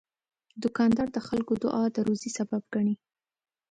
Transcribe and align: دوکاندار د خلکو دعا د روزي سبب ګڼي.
دوکاندار 0.63 1.07
د 1.13 1.17
خلکو 1.27 1.53
دعا 1.63 1.83
د 1.91 1.97
روزي 2.07 2.29
سبب 2.37 2.61
ګڼي. 2.73 2.95